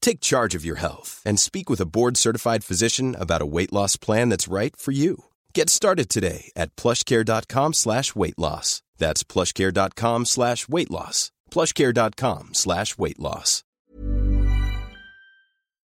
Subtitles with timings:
[0.00, 3.96] Take charge of your health and speak with a board-certified physician about a weight loss
[3.96, 5.24] plan that's right for you.
[5.54, 8.82] Get started today at plushcare.com slash weight loss.
[8.96, 11.30] That's plushcare.com slash weight loss.
[11.50, 13.64] plushcare.com slash weight loss.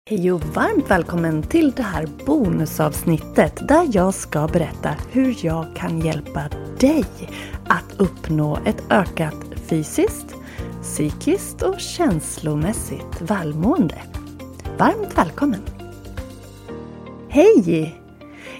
[0.09, 5.99] Hej och varmt välkommen till det här bonusavsnittet där jag ska berätta hur jag kan
[5.99, 7.05] hjälpa dig
[7.67, 9.35] att uppnå ett ökat
[9.69, 10.34] fysiskt,
[10.85, 13.95] psykiskt och känslomässigt välmående.
[14.77, 15.61] Varmt välkommen!
[17.29, 17.95] Hej!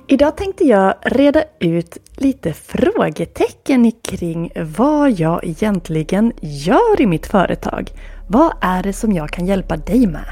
[0.08, 7.92] Idag tänkte jag reda ut lite frågetecken kring vad jag egentligen gör i mitt företag.
[8.30, 10.30] Vad är det som jag kan hjälpa dig med?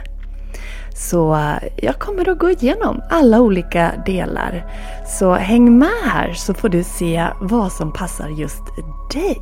[0.95, 4.71] Så eh, jag kommer att gå igenom alla olika delar.
[5.19, 8.63] Så häng med här så får du se vad som passar just
[9.13, 9.41] dig.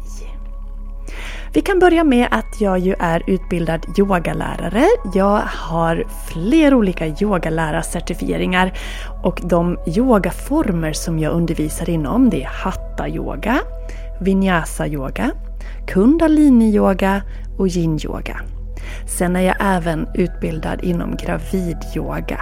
[1.54, 4.86] Vi kan börja med att jag ju är utbildad yogalärare.
[5.14, 8.74] Jag har flera olika yogalärarcertifieringar
[9.24, 13.60] och de yogaformer som jag undervisar inom det är hatta-yoga,
[14.22, 15.32] Vinyasa yoga,
[15.88, 17.22] Kundalini yoga
[17.58, 18.40] och Yin yoga.
[19.18, 22.40] Sen är jag även utbildad inom gravidyoga.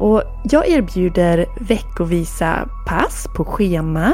[0.00, 4.12] Och jag erbjuder veckovisa pass på schema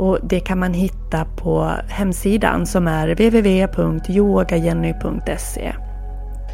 [0.00, 5.74] och det kan man hitta på hemsidan som är www.yogajenny.se.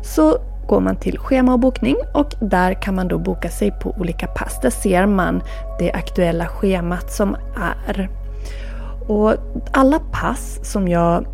[0.03, 3.91] Så går man till schema och bokning och där kan man då boka sig på
[3.91, 4.61] olika pass.
[4.63, 5.43] Där ser man
[5.79, 8.11] det aktuella schemat som är.
[9.09, 9.35] Och
[9.73, 11.27] alla pass som jag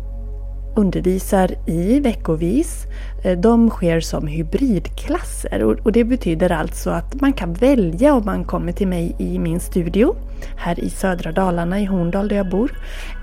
[0.75, 2.85] undervisar i veckovis.
[3.23, 8.43] Eh, de sker som hybridklasser och det betyder alltså att man kan välja om man
[8.43, 10.15] kommer till mig i min studio
[10.57, 12.71] här i södra Dalarna i Horndal där jag bor.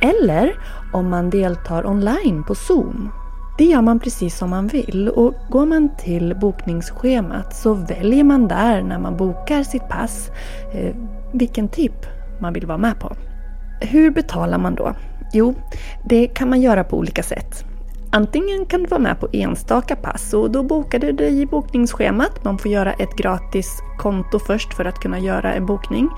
[0.01, 0.55] Eller
[0.93, 3.11] om man deltar online på Zoom.
[3.59, 8.49] Det gör man precis som man vill och går man till bokningsschemat så väljer man
[8.49, 10.31] där när man bokar sitt pass
[10.73, 10.97] eh,
[11.33, 12.07] vilken typ
[12.41, 13.17] man vill vara med på.
[13.81, 14.95] Hur betalar man då?
[15.33, 15.55] Jo,
[16.05, 17.65] det kan man göra på olika sätt.
[18.13, 22.45] Antingen kan du vara med på enstaka pass och då bokar du dig i bokningsschemat.
[22.45, 26.09] Man får göra ett gratis konto först för att kunna göra en bokning.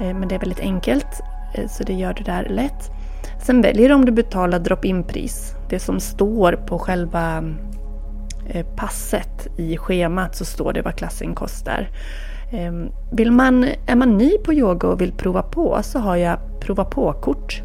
[0.00, 1.20] Eh, men det är väldigt enkelt,
[1.54, 2.90] eh, så det gör du där lätt.
[3.42, 5.54] Sen väljer du om du betalar drop-in-pris.
[5.70, 7.44] Det som står på själva
[8.48, 11.88] eh, passet i schemat så står det vad klassen kostar.
[12.50, 16.38] Ehm, vill man, är man ny på yoga och vill prova på så har jag
[16.60, 17.62] prova på-kort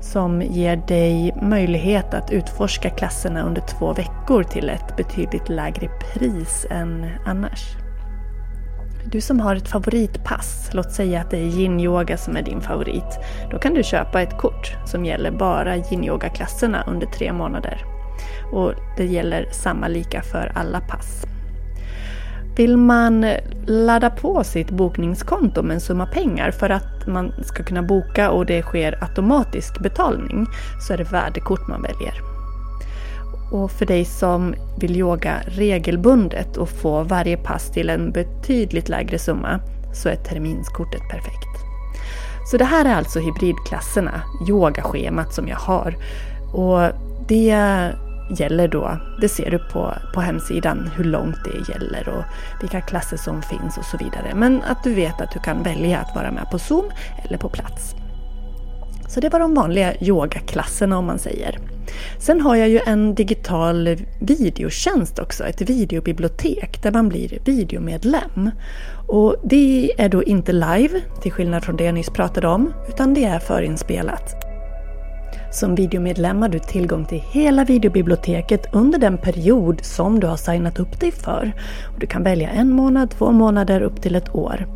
[0.00, 6.66] som ger dig möjlighet att utforska klasserna under två veckor till ett betydligt lägre pris
[6.70, 7.76] än annars.
[9.06, 13.18] Du som har ett favoritpass, låt säga att det är yin-yoga som är din favorit,
[13.50, 17.84] då kan du köpa ett kort som gäller bara yin-yoga-klasserna under tre månader.
[18.52, 21.33] Och det gäller samma lika för alla pass.
[22.56, 23.26] Vill man
[23.66, 28.46] ladda på sitt bokningskonto med en summa pengar för att man ska kunna boka och
[28.46, 30.46] det sker automatisk betalning
[30.86, 32.14] så är det värdekort man väljer.
[33.52, 39.18] Och för dig som vill yoga regelbundet och få varje pass till en betydligt lägre
[39.18, 39.60] summa
[39.94, 41.54] så är terminskortet perfekt.
[42.50, 45.96] Så det här är alltså hybridklasserna, yogaschemat som jag har.
[46.52, 46.92] Och
[47.28, 47.50] det
[48.30, 52.24] gäller då, det ser du på, på hemsidan hur långt det gäller och
[52.60, 54.32] vilka klasser som finns och så vidare.
[54.34, 56.90] Men att du vet att du kan välja att vara med på Zoom
[57.24, 57.94] eller på plats.
[59.08, 61.58] Så det var de vanliga yogaklasserna om man säger.
[62.18, 68.50] Sen har jag ju en digital videotjänst också, ett videobibliotek där man blir videomedlem.
[69.08, 73.14] Och det är då inte live, till skillnad från det jag nyss pratade om, utan
[73.14, 74.43] det är förinspelat.
[75.54, 80.78] Som videomedlem har du tillgång till hela videobiblioteket under den period som du har signat
[80.78, 81.52] upp dig för.
[81.98, 84.66] Du kan välja en månad, två månader, upp till ett år.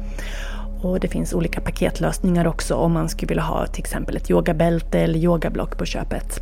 [0.83, 5.01] Och det finns olika paketlösningar också om man skulle vilja ha till exempel ett yogabälte
[5.01, 6.41] eller yogablock på köpet.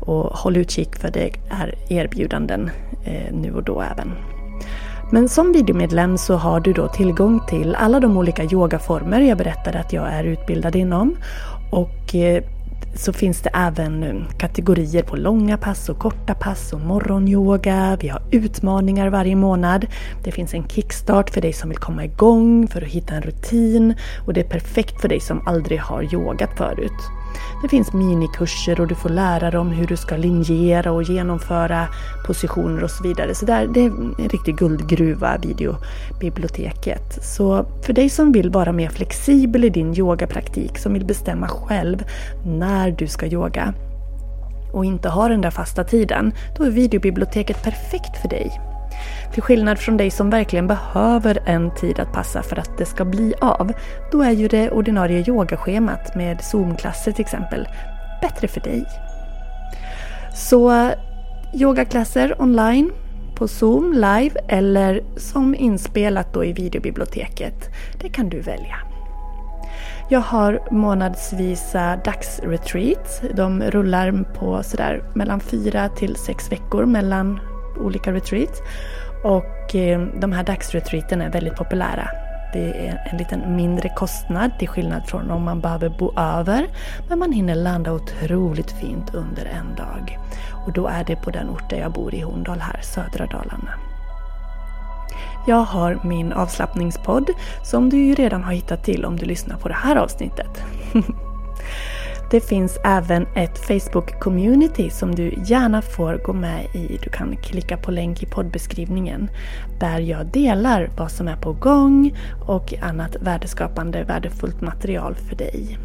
[0.00, 2.70] Och håll utkik för det är erbjudanden
[3.04, 4.12] eh, nu och då även.
[5.12, 9.78] Men som videomedlem så har du då tillgång till alla de olika yogaformer jag berättade
[9.78, 11.16] att jag är utbildad inom.
[11.70, 12.44] Och eh,
[12.94, 17.98] så finns det även eh, kategorier på långa pass och korta pass och morgonyoga.
[18.00, 19.86] Vi har utmaningar varje månad.
[20.24, 23.94] Det finns en kickstart för dig som vill komma igång, för att hitta en rutin
[24.26, 27.19] och det är perfekt för dig som aldrig har yogat förut.
[27.62, 31.88] Det finns minikurser och du får lära dig om hur du ska linjera och genomföra
[32.26, 33.34] positioner och så vidare.
[33.34, 37.24] Så där, det är en riktig guldgruva, videobiblioteket.
[37.24, 42.04] Så för dig som vill vara mer flexibel i din yogapraktik, som vill bestämma själv
[42.44, 43.74] när du ska yoga
[44.72, 48.69] och inte har den där fasta tiden, då är videobiblioteket perfekt för dig.
[49.32, 53.04] Till skillnad från dig som verkligen behöver en tid att passa för att det ska
[53.04, 53.72] bli av,
[54.12, 57.68] då är ju det ordinarie yogaschemat med zoomklasser till exempel
[58.20, 58.86] bättre för dig.
[60.34, 60.90] Så
[61.54, 62.92] yogaklasser online
[63.34, 67.68] på Zoom live eller som inspelat då i videobiblioteket.
[68.00, 68.76] Det kan du välja.
[70.08, 73.20] Jag har månadsvisa dagsretreats.
[73.34, 77.40] De rullar på sådär mellan fyra till sex veckor mellan
[77.76, 78.62] olika retreats.
[79.24, 82.08] Och eh, de här dagsretreaten är väldigt populära.
[82.52, 86.66] Det är en liten mindre kostnad till skillnad från om man behöver bo över.
[87.08, 90.18] Men man hinner landa otroligt fint under en dag.
[90.66, 93.74] Och då är det på den ort där jag bor i Horndal här, södra Dalarna.
[95.46, 97.30] Jag har min avslappningspodd
[97.62, 100.62] som du ju redan har hittat till om du lyssnar på det här avsnittet.
[102.30, 106.98] Det finns även ett Facebook-community som du gärna får gå med i.
[107.02, 109.30] Du kan klicka på länk i poddbeskrivningen
[109.80, 112.16] där jag delar vad som är på gång
[112.46, 115.78] och annat värdeskapande, värdefullt material för dig.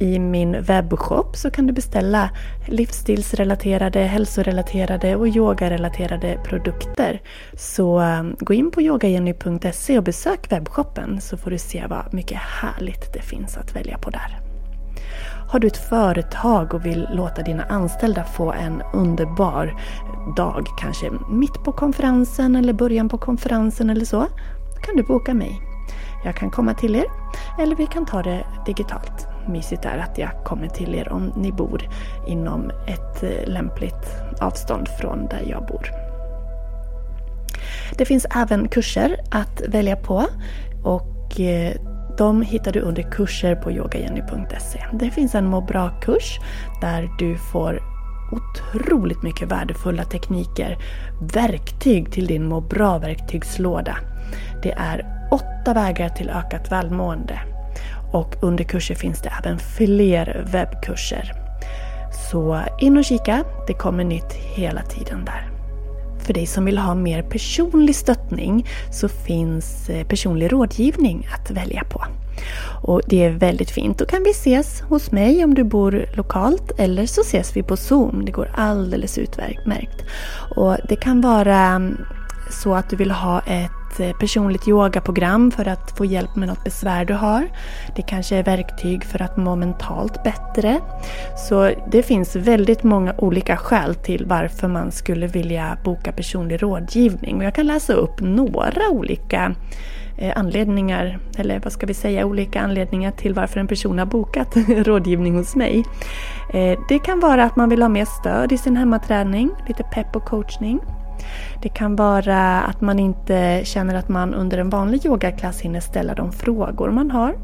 [0.00, 2.30] I min webbshop så kan du beställa
[2.66, 7.20] livsstilsrelaterade, hälsorelaterade och yogarelaterade produkter.
[7.54, 12.38] Så ehm, gå in på yogajenny.se och besök webbshoppen så får du se vad mycket
[12.38, 14.45] härligt det finns att välja på där.
[15.48, 19.82] Har du ett företag och vill låta dina anställda få en underbar
[20.36, 24.20] dag, kanske mitt på konferensen eller början på konferensen eller så,
[24.74, 25.60] då kan du boka mig.
[26.24, 27.04] Jag kan komma till er
[27.58, 29.26] eller vi kan ta det digitalt.
[29.48, 31.88] Mysigt är att jag kommer till er om ni bor
[32.26, 34.06] inom ett eh, lämpligt
[34.40, 35.90] avstånd från där jag bor.
[37.98, 40.24] Det finns även kurser att välja på
[40.84, 41.76] och eh,
[42.18, 44.84] de hittar du under kurser på yogajenny.se.
[44.92, 46.38] Det finns en må bra-kurs
[46.80, 47.80] där du får
[48.32, 50.78] otroligt mycket värdefulla tekniker,
[51.34, 53.96] verktyg till din må bra-verktygslåda.
[54.62, 57.40] Det är åtta vägar till ökat välmående.
[58.12, 61.32] Och under kurser finns det även fler webbkurser.
[62.30, 65.55] Så in och kika, det kommer nytt hela tiden där.
[66.26, 71.84] För dig som vill ha mer personlig stöttning så finns eh, personlig rådgivning att välja
[71.84, 72.04] på.
[72.82, 73.98] Och det är väldigt fint.
[73.98, 77.76] Då kan vi ses hos mig om du bor lokalt eller så ses vi på
[77.76, 78.24] Zoom.
[78.24, 80.04] Det går alldeles utmärkt.
[80.56, 81.96] Och det kan vara mm,
[82.50, 86.64] så att du vill ha ett Eh, personligt yogaprogram för att få hjälp med något
[86.64, 87.48] besvär du har.
[87.96, 90.80] Det kanske är verktyg för att må mentalt bättre.
[91.48, 97.36] Så det finns väldigt många olika skäl till varför man skulle vilja boka personlig rådgivning.
[97.36, 99.54] Och jag kan läsa upp några olika
[100.18, 104.56] eh, anledningar, eller vad ska vi säga, olika anledningar till varför en person har bokat
[104.68, 105.84] rådgivning hos mig.
[106.52, 110.16] Eh, det kan vara att man vill ha mer stöd i sin hemmaträning, lite pepp
[110.16, 110.80] och coachning.
[111.62, 116.14] Det kan vara att man inte känner att man under en vanlig yogaklass hinner ställa
[116.14, 117.36] de frågor man har.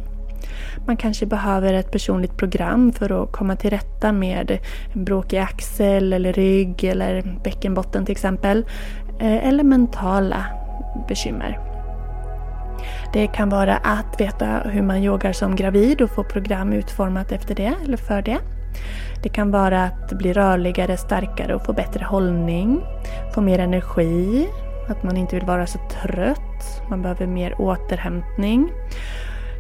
[0.87, 4.59] Man kanske behöver ett personligt program för att komma till rätta med
[4.95, 8.67] en bråkig axel eller rygg eller bäckenbotten till exempel.
[9.21, 10.47] Eh, eller mentala
[11.09, 11.59] bekymmer.
[13.13, 17.55] Det kan vara att veta hur man yogar som gravid och få program utformat efter
[17.55, 18.39] det eller för det.
[19.23, 22.81] Det kan vara att bli rörligare, starkare och få bättre hållning,
[23.35, 24.49] få mer energi,
[24.89, 28.73] att man inte vill vara så trött, man behöver mer återhämtning.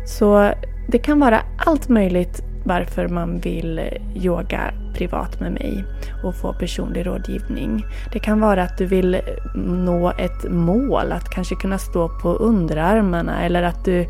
[0.06, 0.52] Så
[0.88, 3.80] det kan vara allt möjligt varför man vill
[4.14, 5.84] yoga privat med mig.
[6.24, 7.84] och få personlig rådgivning.
[8.12, 9.20] Det kan vara att du vill
[9.54, 14.06] nå ett mål, att kanske kunna stå på underarmarna eller att du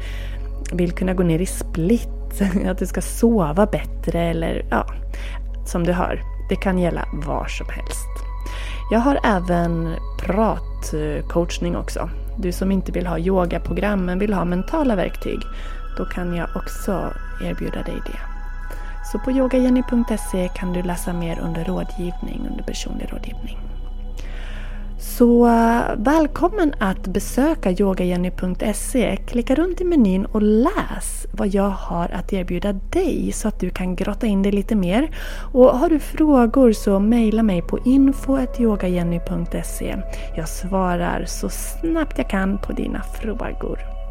[0.73, 2.22] vill kunna gå ner i split,
[2.71, 4.87] att du ska sova bättre eller ja,
[5.67, 8.09] som du hör, det kan gälla var som helst.
[8.91, 12.11] Jag har även pratcoachning också.
[12.39, 15.41] Du som inte vill ha yogaprogram men vill ha mentala verktyg,
[15.99, 17.13] då kan jag också
[17.43, 18.19] erbjuda dig det.
[19.13, 23.72] Så på yogajenny.se kan du läsa mer under rådgivning, under personlig rådgivning.
[25.03, 29.17] Så eh, välkommen att besöka yogajenny.se.
[29.17, 33.71] Klicka runt i menyn och läs vad jag har att erbjuda dig så att du
[33.71, 35.17] kan grotta in dig lite mer.
[35.53, 39.97] Och har du frågor så mejla mig på info.yogajenny.se.
[40.37, 44.02] Jag svarar så snabbt jag kan på dina frågor.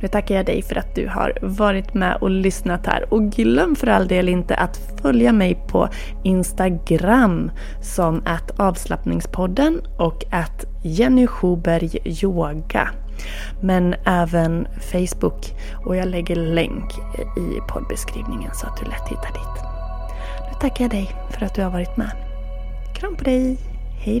[0.00, 3.14] Nu tackar jag dig för att du har varit med och lyssnat här.
[3.14, 5.88] Och glöm för all del inte att följa mig på
[6.22, 7.50] Instagram
[7.82, 12.90] som att avslappningspodden och att Jenny Schuberg Yoga.
[13.62, 15.54] Men även Facebook
[15.86, 16.92] och jag lägger länk
[17.36, 19.64] i poddbeskrivningen så att du lätt hittar dit.
[20.50, 22.10] Nu tackar jag dig för att du har varit med.
[22.94, 23.58] Kram på dig.
[24.04, 24.20] Hej